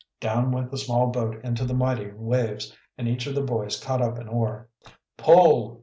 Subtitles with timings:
[0.19, 4.01] Down went the small boat into the mighty waves, and each of the boys caught
[4.01, 4.67] up an oar.
[5.15, 5.79] "Pull!"